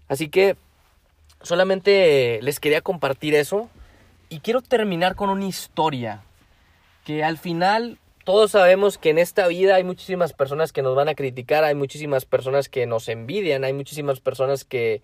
Así 0.08 0.30
que 0.30 0.56
solamente 1.42 2.40
les 2.42 2.60
quería 2.60 2.82
compartir 2.82 3.36
eso 3.36 3.70
y 4.30 4.40
quiero 4.40 4.62
terminar 4.62 5.16
con 5.16 5.30
una 5.30 5.46
historia 5.46 6.24
que 7.06 7.24
al 7.24 7.38
final 7.38 7.98
todos 8.28 8.52
sabemos 8.52 8.98
que 8.98 9.10
en 9.10 9.18
esta 9.18 9.48
vida 9.48 9.76
hay 9.76 9.86
muchísimas 9.86 10.34
personas 10.34 10.74
que 10.74 10.82
nos 10.82 10.96
van 10.96 11.08
a 11.08 11.16
criticar, 11.16 11.64
hay 11.64 11.76
muchísimas 11.76 12.26
personas 12.26 12.68
que 12.68 12.86
nos 12.86 13.08
envidian, 13.08 13.64
hay 13.64 13.72
muchísimas 13.72 14.20
personas 14.20 14.66
que 14.66 15.02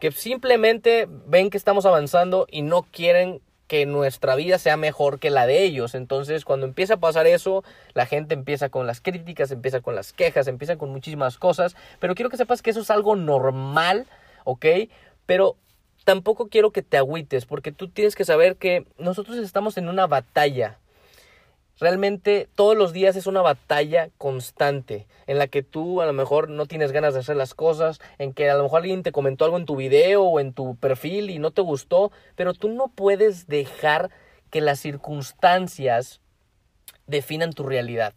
que 0.00 0.10
simplemente 0.12 1.06
ven 1.26 1.50
que 1.50 1.58
estamos 1.58 1.86
avanzando 1.86 2.46
y 2.50 2.62
no 2.62 2.82
quieren 2.82 3.40
que 3.70 3.86
nuestra 3.86 4.34
vida 4.34 4.58
sea 4.58 4.76
mejor 4.76 5.20
que 5.20 5.30
la 5.30 5.46
de 5.46 5.62
ellos. 5.62 5.94
Entonces, 5.94 6.44
cuando 6.44 6.66
empieza 6.66 6.94
a 6.94 6.96
pasar 6.96 7.28
eso, 7.28 7.62
la 7.94 8.04
gente 8.04 8.34
empieza 8.34 8.68
con 8.68 8.88
las 8.88 9.00
críticas, 9.00 9.52
empieza 9.52 9.80
con 9.80 9.94
las 9.94 10.12
quejas, 10.12 10.48
empieza 10.48 10.76
con 10.76 10.90
muchísimas 10.90 11.38
cosas. 11.38 11.76
Pero 12.00 12.16
quiero 12.16 12.30
que 12.30 12.36
sepas 12.36 12.62
que 12.62 12.70
eso 12.70 12.80
es 12.80 12.90
algo 12.90 13.14
normal, 13.14 14.08
¿ok? 14.42 14.66
Pero 15.24 15.54
tampoco 16.04 16.48
quiero 16.48 16.72
que 16.72 16.82
te 16.82 16.96
agüites, 16.96 17.46
porque 17.46 17.70
tú 17.70 17.86
tienes 17.86 18.16
que 18.16 18.24
saber 18.24 18.56
que 18.56 18.86
nosotros 18.98 19.36
estamos 19.38 19.78
en 19.78 19.88
una 19.88 20.08
batalla. 20.08 20.79
Realmente 21.80 22.46
todos 22.54 22.76
los 22.76 22.92
días 22.92 23.16
es 23.16 23.26
una 23.26 23.40
batalla 23.40 24.10
constante 24.18 25.06
en 25.26 25.38
la 25.38 25.46
que 25.46 25.62
tú 25.62 26.02
a 26.02 26.06
lo 26.06 26.12
mejor 26.12 26.50
no 26.50 26.66
tienes 26.66 26.92
ganas 26.92 27.14
de 27.14 27.20
hacer 27.20 27.36
las 27.36 27.54
cosas, 27.54 28.00
en 28.18 28.34
que 28.34 28.50
a 28.50 28.54
lo 28.54 28.64
mejor 28.64 28.80
alguien 28.80 29.02
te 29.02 29.12
comentó 29.12 29.46
algo 29.46 29.56
en 29.56 29.64
tu 29.64 29.76
video 29.76 30.22
o 30.22 30.40
en 30.40 30.52
tu 30.52 30.76
perfil 30.76 31.30
y 31.30 31.38
no 31.38 31.52
te 31.52 31.62
gustó, 31.62 32.12
pero 32.36 32.52
tú 32.52 32.68
no 32.68 32.88
puedes 32.88 33.46
dejar 33.46 34.10
que 34.50 34.60
las 34.60 34.78
circunstancias 34.78 36.20
definan 37.06 37.54
tu 37.54 37.62
realidad. 37.62 38.12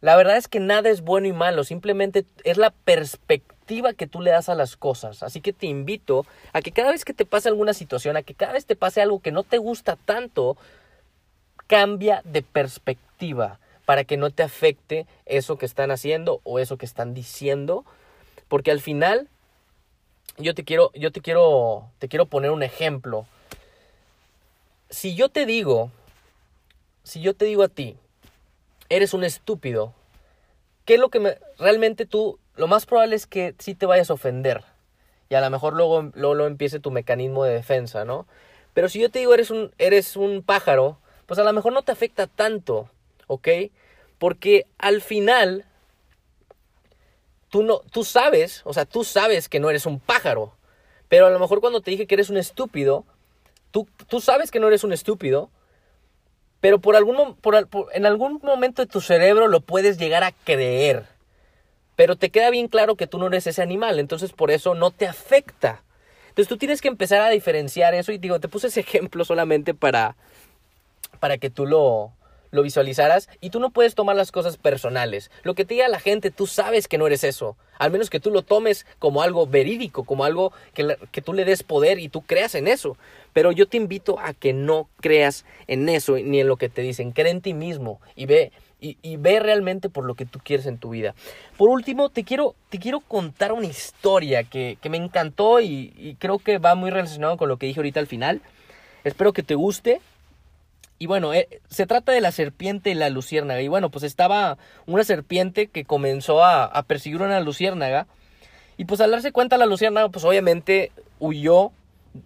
La 0.00 0.14
verdad 0.16 0.36
es 0.36 0.46
que 0.46 0.60
nada 0.60 0.90
es 0.90 1.02
bueno 1.02 1.26
y 1.26 1.32
malo, 1.32 1.64
simplemente 1.64 2.24
es 2.44 2.56
la 2.56 2.70
perspectiva 2.70 3.94
que 3.94 4.06
tú 4.06 4.20
le 4.20 4.30
das 4.30 4.48
a 4.48 4.54
las 4.54 4.76
cosas. 4.76 5.22
Así 5.24 5.40
que 5.40 5.52
te 5.52 5.66
invito 5.66 6.24
a 6.52 6.62
que 6.62 6.70
cada 6.70 6.92
vez 6.92 7.04
que 7.04 7.14
te 7.14 7.26
pase 7.26 7.48
alguna 7.48 7.74
situación, 7.74 8.16
a 8.16 8.22
que 8.22 8.34
cada 8.34 8.52
vez 8.52 8.64
te 8.64 8.76
pase 8.76 9.02
algo 9.02 9.20
que 9.20 9.32
no 9.32 9.42
te 9.42 9.58
gusta 9.58 9.96
tanto, 9.96 10.56
cambia 11.70 12.20
de 12.24 12.42
perspectiva 12.42 13.60
para 13.84 14.02
que 14.02 14.16
no 14.16 14.30
te 14.30 14.42
afecte 14.42 15.06
eso 15.24 15.56
que 15.56 15.66
están 15.66 15.92
haciendo 15.92 16.40
o 16.42 16.58
eso 16.58 16.76
que 16.76 16.84
están 16.84 17.14
diciendo, 17.14 17.84
porque 18.48 18.72
al 18.72 18.80
final 18.80 19.28
yo 20.36 20.52
te 20.52 20.64
quiero 20.64 20.90
yo 20.94 21.12
te 21.12 21.20
quiero 21.20 21.88
te 22.00 22.08
quiero 22.08 22.26
poner 22.26 22.50
un 22.50 22.64
ejemplo. 22.64 23.24
Si 24.88 25.14
yo 25.14 25.28
te 25.28 25.46
digo 25.46 25.92
si 27.04 27.20
yo 27.20 27.34
te 27.34 27.44
digo 27.44 27.62
a 27.62 27.68
ti, 27.68 27.96
eres 28.88 29.14
un 29.14 29.22
estúpido, 29.22 29.94
¿qué 30.84 30.94
es 30.94 31.00
lo 31.00 31.08
que 31.08 31.20
me, 31.20 31.38
realmente 31.56 32.04
tú 32.04 32.40
lo 32.56 32.66
más 32.66 32.84
probable 32.84 33.14
es 33.14 33.28
que 33.28 33.54
sí 33.60 33.76
te 33.76 33.86
vayas 33.86 34.10
a 34.10 34.14
ofender? 34.14 34.64
Y 35.28 35.36
a 35.36 35.40
lo 35.40 35.50
mejor 35.50 35.74
luego, 35.74 36.02
luego, 36.14 36.34
luego 36.34 36.48
empiece 36.48 36.80
tu 36.80 36.90
mecanismo 36.90 37.44
de 37.44 37.54
defensa, 37.54 38.04
¿no? 38.04 38.26
Pero 38.74 38.88
si 38.88 38.98
yo 38.98 39.08
te 39.08 39.20
digo 39.20 39.34
eres 39.34 39.52
un, 39.52 39.72
eres 39.78 40.16
un 40.16 40.42
pájaro, 40.42 40.98
pues 41.30 41.38
a 41.38 41.44
lo 41.44 41.52
mejor 41.52 41.72
no 41.72 41.82
te 41.82 41.92
afecta 41.92 42.26
tanto, 42.26 42.90
¿ok? 43.28 43.46
Porque 44.18 44.66
al 44.78 45.00
final, 45.00 45.64
tú, 47.50 47.62
no, 47.62 47.82
tú 47.92 48.02
sabes, 48.02 48.62
o 48.64 48.72
sea, 48.72 48.84
tú 48.84 49.04
sabes 49.04 49.48
que 49.48 49.60
no 49.60 49.70
eres 49.70 49.86
un 49.86 50.00
pájaro, 50.00 50.56
pero 51.08 51.28
a 51.28 51.30
lo 51.30 51.38
mejor 51.38 51.60
cuando 51.60 51.82
te 51.82 51.92
dije 51.92 52.08
que 52.08 52.16
eres 52.16 52.30
un 52.30 52.36
estúpido, 52.36 53.04
tú, 53.70 53.86
tú 54.08 54.20
sabes 54.20 54.50
que 54.50 54.58
no 54.58 54.66
eres 54.66 54.82
un 54.82 54.92
estúpido, 54.92 55.50
pero 56.60 56.80
por 56.80 56.96
algún, 56.96 57.36
por, 57.36 57.68
en 57.92 58.06
algún 58.06 58.40
momento 58.42 58.82
de 58.82 58.90
tu 58.90 59.00
cerebro 59.00 59.46
lo 59.46 59.60
puedes 59.60 59.98
llegar 59.98 60.24
a 60.24 60.32
creer. 60.32 61.06
Pero 61.94 62.16
te 62.16 62.30
queda 62.30 62.50
bien 62.50 62.66
claro 62.66 62.96
que 62.96 63.06
tú 63.06 63.18
no 63.18 63.28
eres 63.28 63.46
ese 63.46 63.62
animal, 63.62 64.00
entonces 64.00 64.32
por 64.32 64.50
eso 64.50 64.74
no 64.74 64.90
te 64.90 65.06
afecta. 65.06 65.84
Entonces 66.30 66.48
tú 66.48 66.56
tienes 66.56 66.80
que 66.80 66.88
empezar 66.88 67.20
a 67.20 67.30
diferenciar 67.30 67.94
eso 67.94 68.10
y 68.10 68.18
digo, 68.18 68.40
te 68.40 68.48
puse 68.48 68.66
ese 68.66 68.80
ejemplo 68.80 69.24
solamente 69.24 69.74
para, 69.74 70.16
para 71.20 71.38
que 71.38 71.50
tú 71.50 71.66
lo, 71.66 72.12
lo 72.50 72.62
visualizaras 72.62 73.28
y 73.40 73.50
tú 73.50 73.60
no 73.60 73.70
puedes 73.70 73.94
tomar 73.94 74.16
las 74.16 74.32
cosas 74.32 74.56
personales. 74.56 75.30
Lo 75.42 75.54
que 75.54 75.64
te 75.64 75.74
diga 75.74 75.88
la 75.88 76.00
gente, 76.00 76.30
tú 76.30 76.46
sabes 76.46 76.88
que 76.88 76.98
no 76.98 77.06
eres 77.06 77.24
eso. 77.24 77.56
Al 77.78 77.90
menos 77.90 78.10
que 78.10 78.20
tú 78.20 78.30
lo 78.30 78.42
tomes 78.42 78.86
como 78.98 79.22
algo 79.22 79.46
verídico, 79.46 80.04
como 80.04 80.24
algo 80.24 80.52
que, 80.74 80.96
que, 81.12 81.22
tú 81.22 81.32
le 81.32 81.44
des 81.44 81.62
poder 81.62 81.98
y 81.98 82.08
tú 82.08 82.22
creas 82.22 82.54
en 82.54 82.68
eso. 82.68 82.96
Pero 83.32 83.52
yo 83.52 83.68
te 83.68 83.76
invito 83.76 84.18
a 84.18 84.34
que 84.34 84.52
no 84.52 84.88
creas 85.00 85.44
en 85.66 85.88
eso 85.88 86.16
ni 86.16 86.40
en 86.40 86.48
lo 86.48 86.56
que 86.56 86.68
te 86.68 86.82
dicen. 86.82 87.12
Cree 87.12 87.30
en 87.30 87.40
ti 87.40 87.54
mismo 87.54 88.00
y 88.16 88.26
ve, 88.26 88.52
y, 88.80 89.16
ve 89.16 89.40
realmente 89.40 89.88
por 89.88 90.04
lo 90.04 90.14
que 90.14 90.26
tú 90.26 90.40
quieres 90.42 90.66
en 90.66 90.78
tu 90.78 90.90
vida. 90.90 91.14
Por 91.56 91.68
último, 91.70 92.08
te 92.08 92.24
quiero, 92.24 92.54
te 92.68 92.78
quiero 92.78 93.00
contar 93.00 93.52
una 93.52 93.66
historia 93.66 94.44
que, 94.44 94.78
que 94.80 94.90
me 94.90 94.96
encantó 94.96 95.60
y, 95.60 95.92
y 95.96 96.16
creo 96.16 96.38
que 96.38 96.58
va 96.58 96.74
muy 96.74 96.90
relacionado 96.90 97.36
con 97.36 97.48
lo 97.48 97.56
que 97.56 97.66
dije 97.66 97.80
ahorita 97.80 98.00
al 98.00 98.06
final. 98.06 98.42
Espero 99.04 99.32
que 99.32 99.42
te 99.42 99.54
guste. 99.54 100.00
Y 101.00 101.06
bueno, 101.06 101.32
eh, 101.32 101.48
se 101.70 101.86
trata 101.86 102.12
de 102.12 102.20
la 102.20 102.30
serpiente 102.30 102.90
y 102.90 102.94
la 102.94 103.08
luciérnaga. 103.08 103.62
Y 103.62 103.68
bueno, 103.68 103.90
pues 103.90 104.04
estaba 104.04 104.58
una 104.86 105.02
serpiente 105.02 105.68
que 105.68 105.86
comenzó 105.86 106.44
a, 106.44 106.64
a 106.66 106.82
perseguir 106.82 107.22
una 107.22 107.40
luciérnaga. 107.40 108.06
Y 108.76 108.84
pues 108.84 109.00
al 109.00 109.10
darse 109.10 109.32
cuenta 109.32 109.56
la 109.56 109.64
luciérnaga, 109.64 110.10
pues 110.10 110.26
obviamente 110.26 110.92
huyó, 111.18 111.72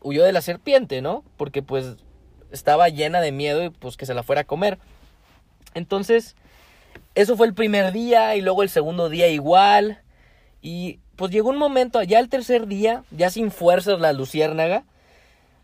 huyó 0.02 0.24
de 0.24 0.32
la 0.32 0.42
serpiente, 0.42 1.02
¿no? 1.02 1.22
Porque 1.36 1.62
pues 1.62 1.94
estaba 2.50 2.88
llena 2.88 3.20
de 3.20 3.30
miedo 3.30 3.62
y 3.62 3.70
pues 3.70 3.96
que 3.96 4.06
se 4.06 4.14
la 4.14 4.24
fuera 4.24 4.40
a 4.40 4.44
comer. 4.44 4.80
Entonces, 5.74 6.34
eso 7.14 7.36
fue 7.36 7.46
el 7.46 7.54
primer 7.54 7.92
día 7.92 8.34
y 8.34 8.40
luego 8.40 8.64
el 8.64 8.70
segundo 8.70 9.08
día 9.08 9.28
igual. 9.28 10.00
Y 10.62 10.98
pues 11.14 11.30
llegó 11.30 11.50
un 11.50 11.58
momento, 11.58 12.02
ya 12.02 12.18
el 12.18 12.28
tercer 12.28 12.66
día, 12.66 13.04
ya 13.12 13.30
sin 13.30 13.52
fuerzas 13.52 14.00
la 14.00 14.12
luciérnaga, 14.12 14.82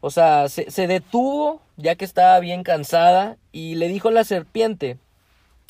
o 0.01 0.11
sea, 0.11 0.49
se, 0.49 0.87
detuvo 0.87 1.61
ya 1.77 1.95
que 1.95 2.05
estaba 2.05 2.39
bien 2.41 2.63
cansada 2.63 3.37
y 3.53 3.75
le 3.75 3.89
dijo 3.89 4.09
a 4.09 4.13
la 4.13 4.25
serpiente, 4.25 4.97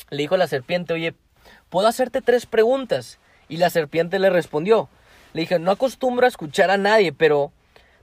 le 0.09 0.17
dijo 0.17 0.35
a 0.35 0.37
la 0.37 0.47
serpiente, 0.47 0.93
oye, 0.93 1.13
¿puedo 1.69 1.87
hacerte 1.87 2.21
tres 2.21 2.45
preguntas? 2.45 3.19
Y 3.49 3.57
la 3.57 3.69
serpiente 3.69 4.19
le 4.19 4.29
respondió, 4.29 4.87
le 5.33 5.41
dije, 5.41 5.59
no 5.59 5.71
acostumbro 5.71 6.25
a 6.25 6.29
escuchar 6.29 6.71
a 6.71 6.77
nadie, 6.77 7.11
pero, 7.11 7.51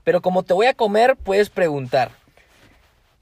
pero 0.03 0.21
como 0.21 0.43
te 0.43 0.53
voy 0.53 0.67
a 0.67 0.75
comer, 0.75 1.15
puedes 1.15 1.49
preguntar. 1.49 2.11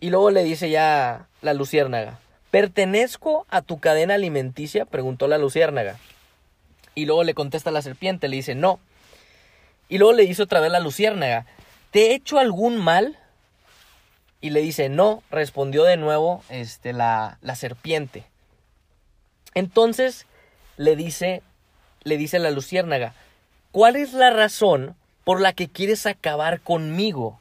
Y 0.02 0.10
luego 0.10 0.30
le 0.30 0.44
dice 0.44 0.70
ya 0.70 1.28
la 1.42 1.54
luciérnaga, 1.54 2.20
¿pertenezco 2.52 3.46
a 3.50 3.62
tu 3.62 3.80
cadena 3.80 4.16
alimenticia? 4.16 4.86
Preguntó 4.86 5.28
la 5.28 5.38
luciérnaga. 5.38 5.98
Y 6.94 7.06
luego 7.06 7.24
le 7.24 7.34
contesta 7.34 7.72
la 7.72 7.82
serpiente, 7.82 8.28
le 8.28 8.36
dice, 8.36 8.54
no. 8.54 8.80
Y 9.88 9.98
luego 9.98 10.14
le 10.14 10.26
dice 10.26 10.44
otra 10.44 10.60
vez 10.60 10.72
la 10.72 10.80
luciérnaga, 10.82 11.46
¿te 11.98 12.12
he 12.12 12.14
hecho 12.14 12.38
algún 12.38 12.78
mal? 12.78 13.18
Y 14.40 14.52
le 14.52 14.62
dice, 14.62 14.88
no, 14.88 15.24
respondió 15.32 15.84
de 15.84 15.98
nuevo 15.98 16.44
este, 16.48 16.94
la, 16.94 17.40
la 17.42 17.56
serpiente. 17.56 18.24
Entonces 19.56 20.28
le 20.76 20.96
dice, 20.96 21.42
le 22.04 22.18
dice 22.18 22.38
la 22.38 22.52
luciérnaga, 22.52 23.16
¿cuál 23.72 23.96
es 23.96 24.14
la 24.14 24.30
razón 24.30 24.96
por 25.24 25.42
la 25.42 25.54
que 25.54 25.70
quieres 25.70 26.06
acabar 26.06 26.62
conmigo? 26.62 27.40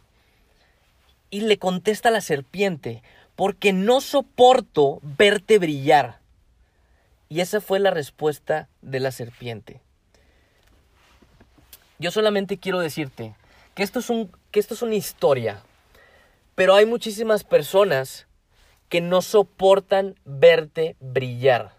Y 1.29 1.43
le 1.43 1.59
contesta 1.59 2.11
la 2.11 2.23
serpiente, 2.23 3.03
porque 3.35 3.75
no 3.75 4.01
soporto 4.01 5.01
verte 5.03 5.59
brillar. 5.59 6.21
Y 7.29 7.41
esa 7.41 7.61
fue 7.61 7.79
la 7.79 7.91
respuesta 7.91 8.71
de 8.81 9.01
la 9.01 9.11
serpiente. 9.11 9.83
Yo 11.99 12.11
solamente 12.11 12.57
quiero 12.57 12.79
decirte 12.79 13.35
que 13.77 13.83
esto 13.83 13.99
es, 13.99 14.09
un, 14.09 14.33
que 14.51 14.59
esto 14.59 14.73
es 14.73 14.81
una 14.81 14.95
historia, 14.95 15.63
pero 16.55 16.75
hay 16.75 16.87
muchísimas 16.87 17.45
personas 17.45 18.27
que 18.89 19.03
no 19.03 19.21
soportan 19.21 20.15
verte 20.25 20.97
brillar, 20.99 21.75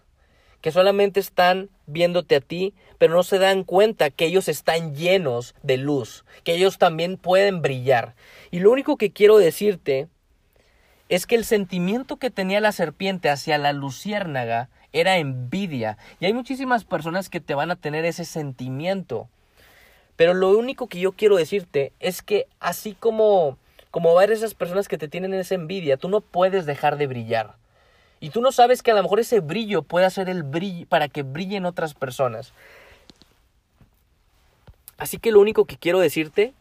que 0.60 0.70
solamente 0.70 1.18
están 1.18 1.70
viéndote 1.86 2.36
a 2.36 2.40
ti, 2.40 2.72
pero 2.98 3.14
no 3.14 3.24
se 3.24 3.40
dan 3.40 3.64
cuenta 3.64 4.10
que 4.10 4.26
ellos 4.26 4.46
están 4.46 4.94
llenos 4.94 5.56
de 5.64 5.76
luz, 5.76 6.24
que 6.44 6.54
ellos 6.54 6.78
también 6.78 7.16
pueden 7.16 7.62
brillar. 7.62 8.14
Y 8.52 8.60
lo 8.60 8.70
único 8.70 8.96
que 8.96 9.10
quiero 9.10 9.36
decirte 9.36 10.06
es 11.08 11.26
que 11.26 11.34
el 11.34 11.44
sentimiento 11.44 12.18
que 12.18 12.30
tenía 12.30 12.60
la 12.60 12.70
serpiente 12.70 13.28
hacia 13.28 13.58
la 13.58 13.72
luciérnaga 13.72 14.68
era 14.92 15.18
envidia. 15.18 15.98
Y 16.20 16.26
hay 16.26 16.32
muchísimas 16.32 16.84
personas 16.84 17.28
que 17.28 17.40
te 17.40 17.54
van 17.56 17.72
a 17.72 17.76
tener 17.76 18.04
ese 18.04 18.24
sentimiento. 18.24 19.28
Pero 20.18 20.34
lo 20.34 20.50
único 20.50 20.88
que 20.88 20.98
yo 20.98 21.12
quiero 21.12 21.36
decirte 21.36 21.92
es 22.00 22.22
que 22.22 22.48
así 22.58 22.94
como, 22.98 23.56
como 23.92 24.16
ver 24.16 24.32
esas 24.32 24.52
personas 24.52 24.88
que 24.88 24.98
te 24.98 25.06
tienen 25.06 25.32
esa 25.32 25.54
envidia, 25.54 25.96
tú 25.96 26.08
no 26.08 26.20
puedes 26.20 26.66
dejar 26.66 26.96
de 26.96 27.06
brillar. 27.06 27.54
Y 28.18 28.30
tú 28.30 28.40
no 28.40 28.50
sabes 28.50 28.82
que 28.82 28.90
a 28.90 28.94
lo 28.94 29.02
mejor 29.04 29.20
ese 29.20 29.38
brillo 29.38 29.82
puede 29.82 30.06
hacer 30.06 30.28
el 30.28 30.42
brillo 30.42 30.88
para 30.88 31.06
que 31.06 31.22
brillen 31.22 31.66
otras 31.66 31.94
personas. 31.94 32.52
Así 34.96 35.18
que 35.18 35.30
lo 35.30 35.38
único 35.38 35.66
que 35.66 35.76
quiero 35.76 36.00
decirte 36.00 36.52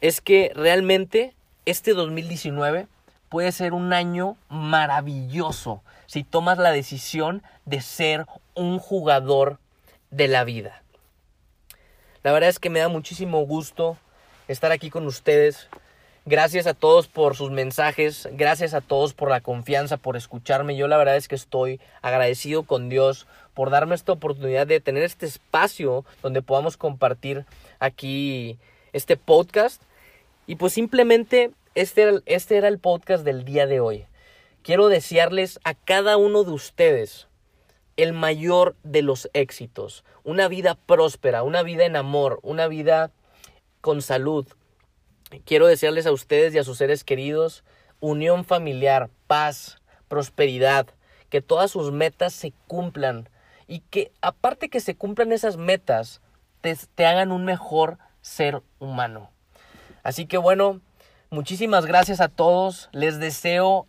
es 0.00 0.20
que 0.20 0.50
realmente 0.56 1.34
este 1.66 1.94
2019 1.94 2.88
puede 3.28 3.52
ser 3.52 3.74
un 3.74 3.92
año 3.92 4.36
maravilloso 4.48 5.82
si 6.06 6.24
tomas 6.24 6.58
la 6.58 6.72
decisión 6.72 7.44
de 7.64 7.80
ser 7.80 8.26
un 8.56 8.80
jugador 8.80 9.60
de 10.10 10.26
la 10.26 10.42
vida. 10.42 10.82
La 12.26 12.32
verdad 12.32 12.50
es 12.50 12.58
que 12.58 12.70
me 12.70 12.80
da 12.80 12.88
muchísimo 12.88 13.46
gusto 13.46 13.96
estar 14.48 14.72
aquí 14.72 14.90
con 14.90 15.06
ustedes. 15.06 15.68
Gracias 16.24 16.66
a 16.66 16.74
todos 16.74 17.06
por 17.06 17.36
sus 17.36 17.52
mensajes, 17.52 18.28
gracias 18.32 18.74
a 18.74 18.80
todos 18.80 19.14
por 19.14 19.30
la 19.30 19.40
confianza, 19.40 19.96
por 19.96 20.16
escucharme. 20.16 20.74
Yo 20.74 20.88
la 20.88 20.96
verdad 20.96 21.14
es 21.14 21.28
que 21.28 21.36
estoy 21.36 21.80
agradecido 22.02 22.64
con 22.64 22.88
Dios 22.88 23.28
por 23.54 23.70
darme 23.70 23.94
esta 23.94 24.10
oportunidad 24.10 24.66
de 24.66 24.80
tener 24.80 25.04
este 25.04 25.24
espacio 25.24 26.04
donde 26.20 26.42
podamos 26.42 26.76
compartir 26.76 27.46
aquí 27.78 28.58
este 28.92 29.16
podcast. 29.16 29.80
Y 30.48 30.56
pues 30.56 30.72
simplemente 30.72 31.52
este 31.76 32.02
era, 32.02 32.18
este 32.26 32.56
era 32.56 32.66
el 32.66 32.80
podcast 32.80 33.24
del 33.24 33.44
día 33.44 33.68
de 33.68 33.78
hoy. 33.78 34.04
Quiero 34.64 34.88
desearles 34.88 35.60
a 35.62 35.74
cada 35.74 36.16
uno 36.16 36.42
de 36.42 36.50
ustedes 36.50 37.28
el 37.96 38.12
mayor 38.12 38.76
de 38.82 39.02
los 39.02 39.30
éxitos, 39.32 40.04
una 40.24 40.48
vida 40.48 40.74
próspera, 40.74 41.42
una 41.42 41.62
vida 41.62 41.84
en 41.84 41.96
amor, 41.96 42.40
una 42.42 42.68
vida 42.68 43.10
con 43.80 44.02
salud. 44.02 44.46
Quiero 45.44 45.66
desearles 45.66 46.06
a 46.06 46.12
ustedes 46.12 46.54
y 46.54 46.58
a 46.58 46.64
sus 46.64 46.78
seres 46.78 47.04
queridos 47.04 47.64
unión 48.00 48.44
familiar, 48.44 49.10
paz, 49.26 49.78
prosperidad, 50.08 50.86
que 51.28 51.40
todas 51.40 51.70
sus 51.70 51.92
metas 51.92 52.32
se 52.32 52.52
cumplan 52.66 53.28
y 53.66 53.80
que 53.80 54.12
aparte 54.20 54.68
que 54.68 54.80
se 54.80 54.94
cumplan 54.94 55.32
esas 55.32 55.56
metas, 55.56 56.20
te, 56.60 56.76
te 56.94 57.06
hagan 57.06 57.32
un 57.32 57.44
mejor 57.44 57.98
ser 58.20 58.62
humano. 58.78 59.30
Así 60.02 60.26
que 60.26 60.38
bueno, 60.38 60.80
muchísimas 61.30 61.86
gracias 61.86 62.20
a 62.20 62.28
todos. 62.28 62.88
Les 62.92 63.18
deseo 63.18 63.86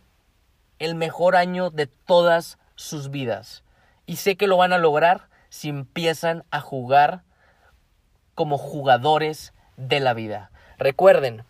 el 0.78 0.94
mejor 0.94 1.36
año 1.36 1.70
de 1.70 1.86
todas 1.86 2.58
sus 2.74 3.10
vidas. 3.10 3.62
Y 4.08 4.16
sé 4.16 4.36
que 4.36 4.46
lo 4.46 4.56
van 4.56 4.72
a 4.72 4.78
lograr 4.78 5.28
si 5.50 5.68
empiezan 5.68 6.42
a 6.50 6.62
jugar 6.62 7.24
como 8.34 8.56
jugadores 8.56 9.52
de 9.76 10.00
la 10.00 10.14
vida. 10.14 10.50
Recuerden, 10.78 11.44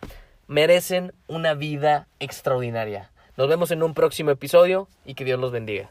merecen 0.47 1.13
una 1.27 1.53
vida 1.53 2.09
extraordinaria. 2.19 3.11
Nos 3.37 3.47
vemos 3.47 3.71
en 3.71 3.81
un 3.81 3.93
próximo 3.93 4.31
episodio 4.31 4.89
y 5.05 5.13
que 5.13 5.23
Dios 5.23 5.39
los 5.39 5.53
bendiga. 5.53 5.89